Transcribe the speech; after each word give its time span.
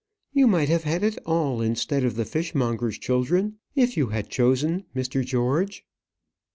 You 0.33 0.47
might 0.47 0.67
have 0.67 0.83
had 0.83 1.03
it 1.03 1.19
all, 1.27 1.61
instead 1.61 2.03
of 2.03 2.15
the 2.15 2.25
fishmongers' 2.25 2.97
children, 2.97 3.59
if 3.75 3.95
you 3.97 4.07
had 4.07 4.29
chosen, 4.29 4.85
Mr. 4.95 5.23
George." 5.23 5.85